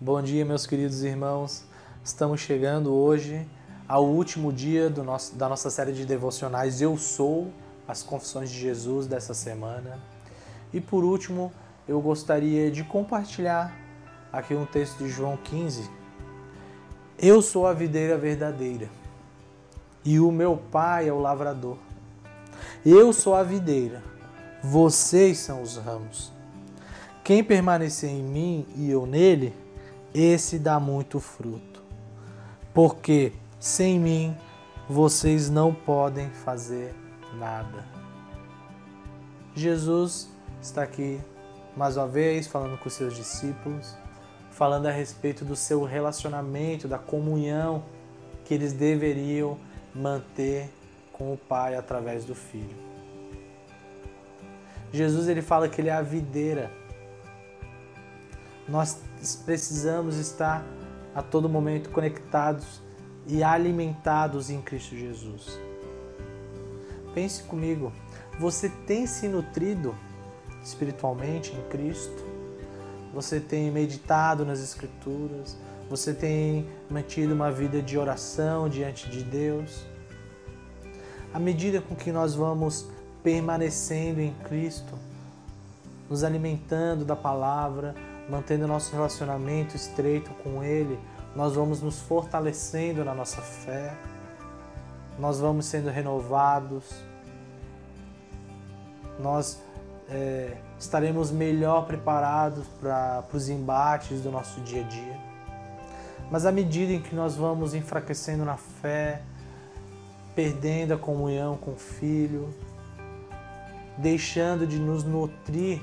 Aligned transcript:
Bom 0.00 0.22
dia, 0.22 0.44
meus 0.44 0.64
queridos 0.64 1.02
irmãos. 1.02 1.64
Estamos 2.04 2.40
chegando 2.40 2.94
hoje 2.94 3.44
ao 3.88 4.06
último 4.06 4.52
dia 4.52 4.88
nosso, 4.88 5.34
da 5.34 5.48
nossa 5.48 5.70
série 5.70 5.90
de 5.90 6.06
devocionais 6.06 6.80
Eu 6.80 6.96
Sou, 6.96 7.50
as 7.88 8.00
Confissões 8.00 8.48
de 8.48 8.60
Jesus 8.60 9.08
dessa 9.08 9.34
semana. 9.34 9.98
E 10.72 10.80
por 10.80 11.02
último, 11.02 11.52
eu 11.88 12.00
gostaria 12.00 12.70
de 12.70 12.84
compartilhar 12.84 13.76
aqui 14.32 14.54
um 14.54 14.64
texto 14.64 14.98
de 14.98 15.08
João 15.08 15.36
15. 15.36 15.90
Eu 17.18 17.42
sou 17.42 17.66
a 17.66 17.72
videira 17.72 18.16
verdadeira 18.16 18.88
e 20.04 20.20
o 20.20 20.30
meu 20.30 20.62
pai 20.70 21.08
é 21.08 21.12
o 21.12 21.18
lavrador. 21.18 21.76
Eu 22.86 23.12
sou 23.12 23.34
a 23.34 23.42
videira, 23.42 24.00
vocês 24.62 25.38
são 25.38 25.60
os 25.60 25.76
ramos. 25.76 26.30
Quem 27.24 27.42
permanecer 27.42 28.10
em 28.10 28.22
mim 28.22 28.64
e 28.76 28.88
eu 28.88 29.04
nele, 29.04 29.52
esse 30.18 30.58
dá 30.58 30.80
muito 30.80 31.20
fruto. 31.20 31.82
Porque 32.74 33.32
sem 33.60 33.98
mim 33.98 34.36
vocês 34.88 35.48
não 35.48 35.72
podem 35.74 36.30
fazer 36.30 36.94
nada. 37.34 37.84
Jesus 39.54 40.28
está 40.60 40.82
aqui 40.82 41.20
mais 41.76 41.96
uma 41.96 42.06
vez 42.06 42.46
falando 42.46 42.78
com 42.78 42.88
seus 42.88 43.14
discípulos, 43.14 43.96
falando 44.50 44.86
a 44.86 44.90
respeito 44.90 45.44
do 45.44 45.54
seu 45.54 45.84
relacionamento, 45.84 46.88
da 46.88 46.98
comunhão 46.98 47.84
que 48.44 48.54
eles 48.54 48.72
deveriam 48.72 49.58
manter 49.94 50.70
com 51.12 51.32
o 51.32 51.36
Pai 51.36 51.76
através 51.76 52.24
do 52.24 52.34
Filho. 52.34 52.76
Jesus 54.92 55.28
ele 55.28 55.42
fala 55.42 55.68
que 55.68 55.80
ele 55.80 55.90
é 55.90 55.92
a 55.92 56.02
videira. 56.02 56.72
Nós 58.68 58.98
precisamos 59.44 60.16
estar 60.16 60.64
a 61.14 61.22
todo 61.22 61.48
momento 61.48 61.90
conectados 61.90 62.82
e 63.26 63.42
alimentados 63.42 64.50
em 64.50 64.60
Cristo 64.60 64.96
Jesus. 64.96 65.58
Pense 67.14 67.42
comigo, 67.42 67.92
você 68.38 68.68
tem 68.86 69.06
se 69.06 69.26
nutrido 69.26 69.94
espiritualmente 70.62 71.52
em 71.52 71.62
Cristo? 71.68 72.24
Você 73.12 73.40
tem 73.40 73.70
meditado 73.70 74.44
nas 74.44 74.60
Escrituras? 74.60 75.56
Você 75.88 76.12
tem 76.12 76.68
mantido 76.90 77.34
uma 77.34 77.50
vida 77.50 77.80
de 77.80 77.96
oração 77.98 78.68
diante 78.68 79.08
de 79.08 79.24
Deus? 79.24 79.84
À 81.32 81.38
medida 81.38 81.80
com 81.80 81.96
que 81.96 82.12
nós 82.12 82.34
vamos 82.34 82.86
permanecendo 83.22 84.20
em 84.20 84.32
Cristo, 84.44 84.94
nos 86.08 86.22
alimentando 86.22 87.04
da 87.04 87.16
palavra, 87.16 87.94
mantendo 88.28 88.66
nosso 88.66 88.92
relacionamento 88.94 89.74
estreito 89.74 90.30
com 90.42 90.62
Ele, 90.62 90.98
nós 91.34 91.54
vamos 91.54 91.80
nos 91.80 92.00
fortalecendo 92.00 93.04
na 93.04 93.14
nossa 93.14 93.40
fé, 93.40 93.96
nós 95.18 95.40
vamos 95.40 95.66
sendo 95.66 95.90
renovados, 95.90 96.84
nós 99.18 99.60
é, 100.08 100.56
estaremos 100.78 101.30
melhor 101.30 101.86
preparados 101.86 102.66
para 102.80 103.24
os 103.32 103.48
embates 103.48 104.20
do 104.20 104.30
nosso 104.30 104.60
dia 104.60 104.82
a 104.84 104.88
dia. 104.88 105.20
Mas 106.30 106.44
à 106.44 106.52
medida 106.52 106.92
em 106.92 107.00
que 107.00 107.14
nós 107.14 107.36
vamos 107.36 107.74
enfraquecendo 107.74 108.44
na 108.44 108.56
fé, 108.56 109.22
perdendo 110.34 110.94
a 110.94 110.98
comunhão 110.98 111.56
com 111.56 111.72
o 111.72 111.76
Filho, 111.76 112.54
deixando 113.96 114.66
de 114.66 114.78
nos 114.78 115.02
nutrir 115.02 115.80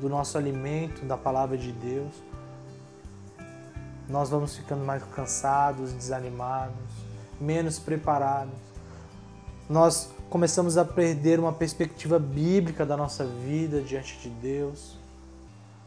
do 0.00 0.08
nosso 0.08 0.36
alimento, 0.36 1.04
da 1.04 1.16
palavra 1.16 1.56
de 1.56 1.72
Deus, 1.72 2.12
nós 4.08 4.30
vamos 4.30 4.56
ficando 4.56 4.84
mais 4.84 5.02
cansados, 5.14 5.92
desanimados, 5.92 6.76
menos 7.40 7.78
preparados. 7.78 8.54
Nós 9.68 10.10
começamos 10.30 10.76
a 10.78 10.84
perder 10.84 11.40
uma 11.40 11.52
perspectiva 11.52 12.18
bíblica 12.18 12.86
da 12.86 12.96
nossa 12.96 13.24
vida 13.24 13.80
diante 13.80 14.16
de 14.18 14.28
Deus. 14.28 14.96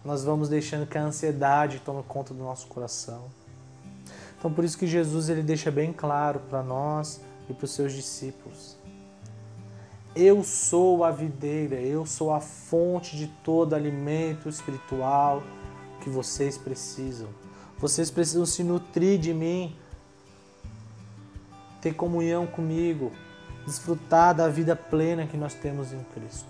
Nós 0.03 0.23
vamos 0.23 0.49
deixando 0.49 0.85
que 0.85 0.97
a 0.97 1.03
ansiedade 1.03 1.81
tome 1.85 2.03
conta 2.03 2.33
do 2.33 2.43
nosso 2.43 2.67
coração. 2.67 3.25
Então 4.37 4.51
por 4.51 4.63
isso 4.63 4.77
que 4.77 4.87
Jesus 4.87 5.29
ele 5.29 5.43
deixa 5.43 5.71
bem 5.71 5.93
claro 5.93 6.39
para 6.49 6.61
nós 6.63 7.21
e 7.49 7.53
para 7.53 7.65
os 7.65 7.71
seus 7.71 7.93
discípulos. 7.93 8.78
Eu 10.15 10.43
sou 10.43 11.03
a 11.03 11.11
videira, 11.11 11.75
eu 11.75 12.05
sou 12.05 12.33
a 12.33 12.39
fonte 12.39 13.15
de 13.15 13.27
todo 13.43 13.75
alimento 13.75 14.49
espiritual 14.49 15.43
que 16.01 16.09
vocês 16.09 16.57
precisam. 16.57 17.29
Vocês 17.77 18.09
precisam 18.09 18.45
se 18.45 18.63
nutrir 18.63 19.19
de 19.19 19.33
mim, 19.33 19.75
ter 21.79 21.93
comunhão 21.93 22.47
comigo, 22.47 23.11
desfrutar 23.65 24.33
da 24.33 24.49
vida 24.49 24.75
plena 24.75 25.27
que 25.27 25.37
nós 25.37 25.53
temos 25.53 25.93
em 25.93 26.03
Cristo. 26.05 26.49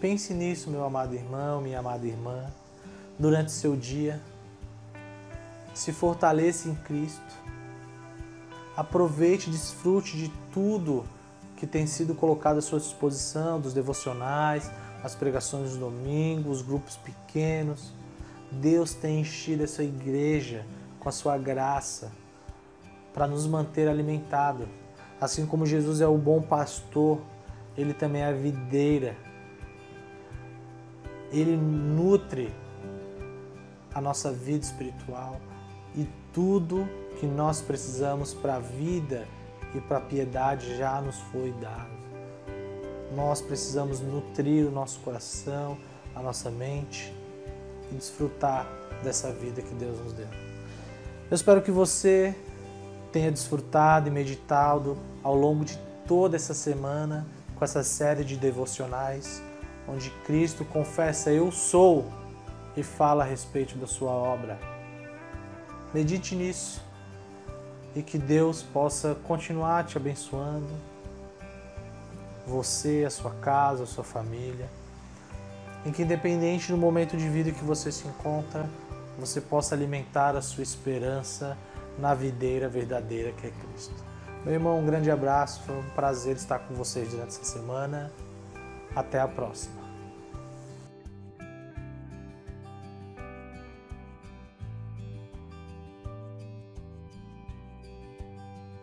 Pense 0.00 0.34
nisso, 0.34 0.68
meu 0.68 0.84
amado 0.84 1.14
irmão, 1.14 1.60
minha 1.60 1.78
amada 1.78 2.04
irmã, 2.04 2.52
durante 3.16 3.52
seu 3.52 3.76
dia. 3.76 4.20
Se 5.72 5.92
fortaleça 5.92 6.68
em 6.68 6.74
Cristo. 6.74 7.41
Aproveite 8.76 9.50
desfrute 9.50 10.16
de 10.16 10.28
tudo 10.52 11.04
que 11.56 11.66
tem 11.66 11.86
sido 11.86 12.14
colocado 12.14 12.58
à 12.58 12.62
sua 12.62 12.80
disposição, 12.80 13.60
dos 13.60 13.72
devocionais, 13.72 14.70
as 15.02 15.14
pregações 15.14 15.70
dos 15.70 15.78
domingos, 15.78 16.58
os 16.58 16.62
grupos 16.62 16.96
pequenos. 16.96 17.92
Deus 18.50 18.94
tem 18.94 19.20
enchido 19.20 19.62
essa 19.62 19.82
igreja 19.82 20.64
com 20.98 21.08
a 21.08 21.12
sua 21.12 21.36
graça 21.36 22.10
para 23.12 23.26
nos 23.26 23.46
manter 23.46 23.88
alimentados. 23.88 24.66
Assim 25.20 25.46
como 25.46 25.66
Jesus 25.66 26.00
é 26.00 26.06
o 26.06 26.16
bom 26.16 26.40
pastor, 26.40 27.20
ele 27.76 27.94
também 27.94 28.22
é 28.22 28.26
a 28.26 28.32
videira. 28.32 29.16
Ele 31.30 31.56
nutre 31.56 32.52
a 33.94 34.00
nossa 34.00 34.32
vida 34.32 34.64
espiritual 34.64 35.40
e 35.94 36.08
tudo 36.32 36.88
que 37.18 37.26
nós 37.26 37.60
precisamos 37.60 38.34
para 38.34 38.56
a 38.56 38.58
vida 38.58 39.26
e 39.74 39.80
para 39.80 39.98
a 39.98 40.00
piedade 40.00 40.76
já 40.76 41.00
nos 41.00 41.16
foi 41.32 41.52
dado. 41.60 41.90
Nós 43.14 43.40
precisamos 43.40 44.00
nutrir 44.00 44.66
o 44.66 44.70
nosso 44.70 45.00
coração, 45.00 45.78
a 46.14 46.20
nossa 46.22 46.50
mente 46.50 47.12
e 47.90 47.94
desfrutar 47.94 48.66
dessa 49.02 49.30
vida 49.32 49.60
que 49.60 49.74
Deus 49.74 49.98
nos 50.00 50.12
deu. 50.12 50.28
Eu 51.30 51.34
espero 51.34 51.62
que 51.62 51.70
você 51.70 52.34
tenha 53.10 53.30
desfrutado 53.30 54.08
e 54.08 54.10
meditado 54.10 54.96
ao 55.22 55.34
longo 55.34 55.64
de 55.64 55.78
toda 56.06 56.36
essa 56.36 56.54
semana 56.54 57.26
com 57.56 57.64
essa 57.64 57.82
série 57.82 58.24
de 58.24 58.36
devocionais, 58.36 59.42
onde 59.86 60.10
Cristo 60.24 60.64
confessa 60.64 61.30
Eu 61.30 61.52
sou 61.52 62.04
e 62.76 62.82
fala 62.82 63.24
a 63.24 63.26
respeito 63.26 63.76
da 63.76 63.86
sua 63.86 64.10
obra. 64.10 64.58
Medite 65.92 66.34
nisso 66.34 66.82
e 67.94 68.02
que 68.02 68.18
Deus 68.18 68.62
possa 68.62 69.14
continuar 69.26 69.84
te 69.84 69.96
abençoando, 69.96 70.68
você, 72.46 73.04
a 73.06 73.10
sua 73.10 73.30
casa, 73.32 73.84
a 73.84 73.86
sua 73.86 74.04
família, 74.04 74.68
em 75.84 75.92
que 75.92 76.02
independente 76.02 76.70
do 76.70 76.78
momento 76.78 77.16
de 77.16 77.28
vida 77.28 77.50
que 77.50 77.64
você 77.64 77.92
se 77.92 78.06
encontra, 78.06 78.68
você 79.18 79.40
possa 79.40 79.74
alimentar 79.74 80.36
a 80.36 80.42
sua 80.42 80.62
esperança 80.62 81.56
na 81.98 82.14
videira 82.14 82.68
verdadeira 82.68 83.32
que 83.32 83.46
é 83.46 83.50
Cristo. 83.50 83.94
Meu 84.44 84.54
irmão, 84.54 84.78
um 84.78 84.86
grande 84.86 85.10
abraço, 85.10 85.62
foi 85.62 85.76
um 85.76 85.88
prazer 85.90 86.36
estar 86.36 86.58
com 86.60 86.74
vocês 86.74 87.10
durante 87.10 87.28
essa 87.28 87.44
semana. 87.44 88.10
Até 88.94 89.20
a 89.20 89.28
próxima. 89.28 89.81